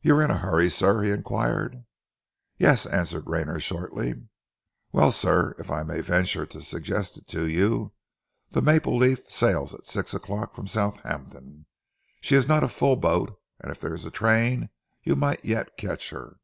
"You 0.00 0.14
are 0.14 0.22
in 0.22 0.30
a 0.30 0.38
hurry, 0.38 0.70
sir?" 0.70 1.02
he 1.02 1.10
inquired 1.10 1.84
"Yes," 2.56 2.86
answered 2.86 3.26
Rayner 3.28 3.58
shortly. 3.58 4.14
"Well, 4.92 5.10
sir, 5.10 5.56
if 5.58 5.72
I 5.72 5.82
may 5.82 6.02
venture 6.02 6.46
to 6.46 6.62
suggest 6.62 7.16
it 7.18 7.26
to 7.26 7.48
you, 7.48 7.92
the 8.50 8.62
Maple 8.62 8.96
Leaf 8.96 9.28
sails 9.28 9.74
at 9.74 9.86
six 9.88 10.14
o'clock 10.14 10.54
from 10.54 10.68
Southampton. 10.68 11.66
She 12.20 12.36
is 12.36 12.46
not 12.46 12.62
a 12.62 12.68
full 12.68 12.94
boat, 12.94 13.40
and 13.58 13.72
if 13.72 13.80
there 13.80 13.92
is 13.92 14.04
a 14.04 14.10
train 14.12 14.68
you 15.02 15.16
might 15.16 15.44
yet 15.44 15.76
catch 15.76 16.10
her." 16.10 16.36